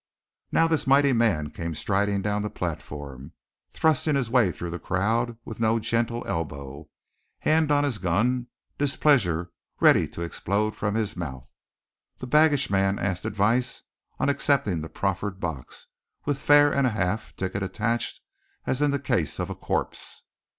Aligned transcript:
Now 0.51 0.65
this 0.67 0.87
mighty 0.87 1.13
man 1.13 1.51
came 1.51 1.75
striding 1.75 2.23
down 2.23 2.41
the 2.41 2.49
platform, 2.49 3.33
thrusting 3.69 4.15
his 4.15 4.31
way 4.31 4.51
through 4.51 4.71
the 4.71 4.79
crowd 4.79 5.37
with 5.45 5.59
no 5.59 5.77
gentle 5.77 6.25
elbow, 6.25 6.89
hand 7.41 7.71
on 7.71 7.83
his 7.83 7.99
gun, 7.99 8.47
displeasure 8.79 9.51
ready 9.79 10.07
to 10.07 10.23
explode 10.23 10.71
from 10.75 10.95
his 10.95 11.15
mouth. 11.15 11.47
The 12.17 12.25
baggage 12.25 12.67
man 12.67 12.97
asked 12.97 13.25
advice 13.25 13.83
on 14.17 14.27
accepting 14.27 14.81
the 14.81 14.89
proffered 14.89 15.39
box, 15.39 15.85
with 16.25 16.39
fare 16.39 16.73
and 16.73 16.87
a 16.87 16.89
half 16.89 17.35
ticket 17.35 17.61
attached 17.61 18.21
as 18.65 18.81
in 18.81 18.89
the 18.89 18.97
case 18.97 19.37
of 19.37 19.51
a 19.51 19.55
corpse. 19.55 20.23